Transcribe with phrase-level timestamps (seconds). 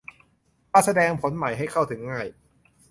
[0.71, 2.27] มาแสดงผลใหม่ให้เข้าถึงง่าย